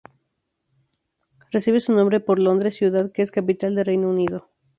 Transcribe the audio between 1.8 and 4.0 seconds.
nombre por Londres, ciudad que es capital de